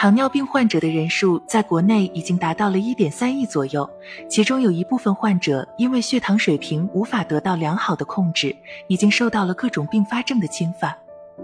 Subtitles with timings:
[0.00, 3.86] 糖尿病患者的人数在国内已经达到了一点三亿左右，
[4.30, 10.96] 其中有一部分患者因为血糖水平无法得到良好的控制，已经受到了各种并发症的侵犯。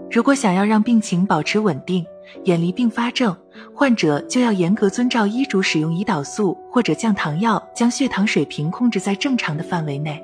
[0.09, 2.03] 如果想要让病情保持稳定，
[2.45, 3.37] 远离并发症，
[3.75, 10.19] 患者就要严格遵照医嘱使用胰岛素或者降糖药，将血糖水平控制在正常的范围内。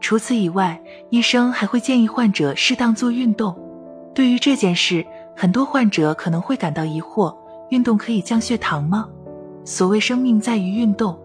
[0.00, 3.56] 除此以外，医生还会建议患者适当做运动。
[4.12, 5.06] 对于这件事，
[5.36, 7.32] 很多患者可能会感到疑惑。
[7.70, 9.06] 运动可以降血糖吗？
[9.64, 11.18] 所谓生命在于运动，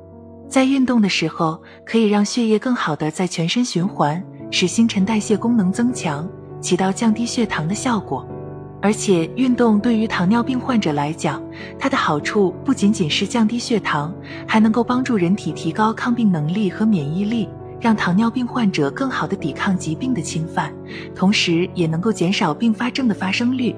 [0.49, 4.21] 在运动的时候可以让血液更好的在全身循环，
[4.51, 6.27] 使新陈代谢功能增强，
[6.59, 8.27] 起到降低血糖的效果。
[8.81, 11.41] 而且运动对于糖尿病患者来讲，
[11.79, 14.13] 它的好处不仅仅是降低血糖，
[14.45, 17.47] 还能够帮助人体提高抗病能力和免疫力，
[17.79, 20.73] 让糖尿病患者更好的抵抗疾病的侵犯，
[21.15, 23.73] 同时也能够减少并发症的发生率。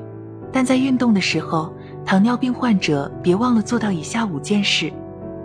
[0.51, 1.71] 但在运动的时候，
[2.05, 4.93] 糖尿病患者别忘了做到以下五件事：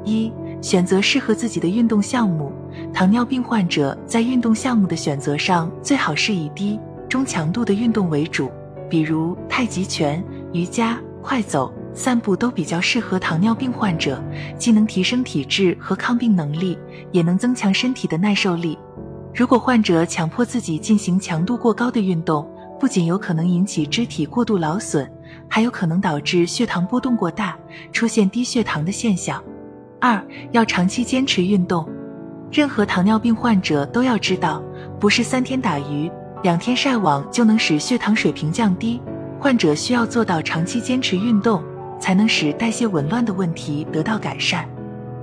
[0.04, 0.30] 一、
[0.60, 2.52] 选择适合自己的运动项目。
[2.92, 8.50] 糖尿病患者在运动项目的选择上，最好是以低、中强度的运动为主，
[8.90, 14.22] 比如太极拳、瑜伽、快走、散步都比较适合糖尿病患者，
[14.58, 16.78] 既能提升体质和抗病能力，
[17.10, 18.78] 也能增强身体的耐受力。
[19.34, 22.46] 如果患者强迫自己进行强度过高的运动，
[22.78, 25.10] 不仅有可能引起肢体过度劳损。
[25.50, 27.58] 还有可能导致血糖波动过大，
[27.92, 29.42] 出现低血糖的现象。
[29.98, 31.86] 二要长期坚持运动。
[32.52, 34.62] 任何糖尿病患者都要知道，
[34.98, 36.10] 不是三天打鱼
[36.42, 39.00] 两天晒网就能使血糖水平降低。
[39.38, 41.62] 患者需要做到长期坚持运动，
[41.98, 44.64] 才能使代谢紊乱的问题得到改善，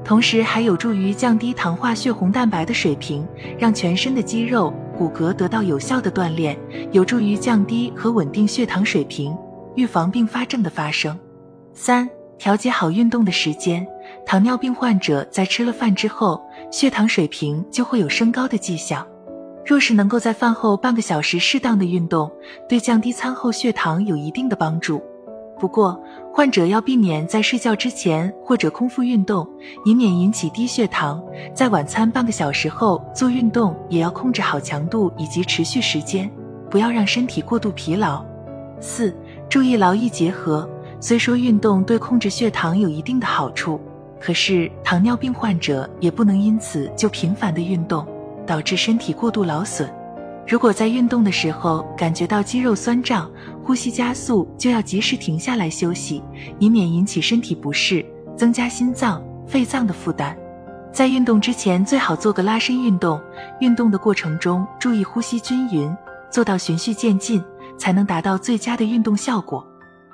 [0.03, 6.57] 同时还有助于降低糖化血红蛋白的水平，让全身的肌肉骨骼得到有效的锻炼，
[6.91, 9.37] 有助于降低和稳定血糖水平。
[9.77, 11.17] 预防并发症的发生。
[11.71, 13.87] 三、调节好运动的时间。
[14.25, 19.05] 糖尿病患者在吃了饭之后，血糖水平就会有升高的迹象。
[19.63, 22.31] 若是能够在饭后半个小时适当的运动，
[22.67, 25.01] 对降低餐后血糖有一定的帮助。
[25.59, 26.01] 不过，
[26.33, 29.47] 患者要避免在睡觉之前或者空腹运动，
[29.85, 31.23] 以免引起低血糖。
[31.53, 36.31] 在晚餐半个小时后做运动，也要控制好强度以及持续时间，
[36.69, 38.25] 不要让身体过度疲劳。
[38.79, 39.15] 四。
[39.49, 40.69] 注意劳逸结合。
[40.99, 43.79] 虽说运动对控制血糖有一定的好处，
[44.19, 48.05] 可是糖尿病患者也不能因此就频繁的运动，
[48.47, 49.87] 导致身体过度劳损。
[50.47, 53.29] 如果在运动的时候感觉到肌肉酸胀、
[53.63, 56.23] 呼吸加速，就要及时停下来休息，
[56.57, 58.03] 以免引起身体不适，
[58.35, 60.35] 增加心脏、肺脏的负担。
[60.91, 63.21] 在运动之前，最好做个拉伸运动。
[63.59, 65.95] 运动的过程中，注意呼吸均匀，
[66.31, 67.43] 做到循序渐进。
[67.77, 69.65] 才能达到最佳的运动效果。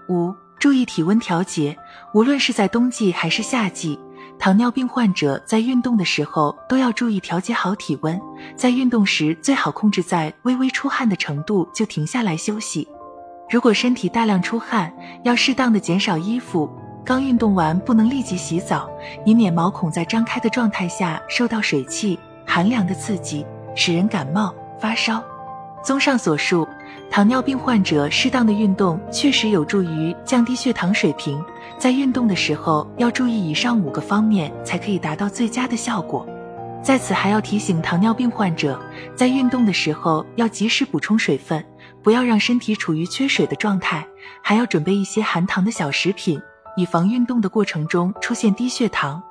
[0.09, 1.77] 五、注意体温调节。
[2.13, 3.99] 无论是在冬季还是夏季，
[4.37, 8.19] 糖尿病患者在运动的时候都要注意调节好体温。
[8.55, 12.87] 在运动时，最好控制在微微出汗的程度就停下来休息。
[13.49, 16.69] 如果身体大量出汗，要适当的减少衣服。
[17.05, 18.89] 刚运动完不能立即洗澡，
[19.25, 25.21] 以免毛孔在张开的状态下受到水汽、寒凉的刺激，使人感冒发烧。
[25.83, 26.67] 综上所述。
[27.13, 31.39] 糖尿病患者适当的运动确实有助于降低血糖水平，
[31.77, 36.27] 在运动的时候要注意以上五个方面，才可以达到最佳的效果。
[36.81, 38.81] 在此还要提醒糖尿病患者，
[39.15, 41.63] 在运动的时候要及时补充水分，
[42.01, 44.03] 不要让身体处于缺水的状态，
[44.41, 46.41] 还要准备一些含糖的小食品，
[46.75, 49.21] 以防运动的过程中出现低血糖。